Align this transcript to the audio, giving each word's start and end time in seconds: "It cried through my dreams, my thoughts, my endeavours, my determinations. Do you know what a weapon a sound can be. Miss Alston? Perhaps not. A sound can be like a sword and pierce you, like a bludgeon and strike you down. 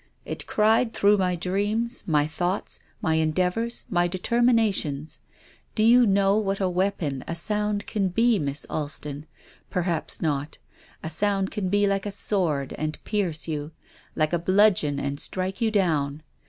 "It 0.33 0.47
cried 0.47 0.93
through 0.93 1.17
my 1.19 1.35
dreams, 1.35 2.03
my 2.07 2.25
thoughts, 2.25 2.79
my 3.03 3.17
endeavours, 3.17 3.85
my 3.87 4.07
determinations. 4.07 5.19
Do 5.75 5.83
you 5.83 6.07
know 6.07 6.37
what 6.37 6.59
a 6.59 6.67
weapon 6.67 7.23
a 7.27 7.35
sound 7.35 7.85
can 7.85 8.07
be. 8.07 8.39
Miss 8.39 8.65
Alston? 8.67 9.27
Perhaps 9.69 10.19
not. 10.19 10.57
A 11.03 11.09
sound 11.11 11.51
can 11.51 11.69
be 11.69 11.85
like 11.85 12.07
a 12.07 12.11
sword 12.11 12.73
and 12.79 12.97
pierce 13.03 13.47
you, 13.47 13.73
like 14.15 14.33
a 14.33 14.39
bludgeon 14.39 14.99
and 14.99 15.19
strike 15.19 15.61
you 15.61 15.69
down. 15.69 16.23